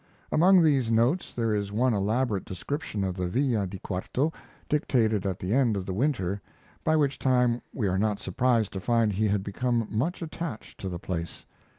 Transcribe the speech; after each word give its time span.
Among 0.31 0.63
these 0.63 0.89
notes 0.89 1.31
there 1.31 1.53
is 1.53 1.71
one 1.71 1.93
elaborate 1.93 2.43
description 2.43 3.03
of 3.03 3.15
the 3.15 3.27
Villa 3.27 3.67
di 3.67 3.77
Quarto, 3.77 4.33
dictated 4.67 5.27
at 5.27 5.37
the 5.37 5.53
end 5.53 5.77
of 5.77 5.85
the 5.85 5.93
winter, 5.93 6.41
by 6.83 6.95
which 6.95 7.19
time 7.19 7.61
we 7.71 7.87
are 7.87 7.99
not 7.99 8.19
surprised 8.19 8.73
to 8.73 8.79
find 8.79 9.13
he 9.13 9.27
had 9.27 9.43
become 9.43 9.87
much 9.91 10.23
attached 10.23 10.79
to 10.79 10.89
the 10.89 10.97
place. 10.97 11.45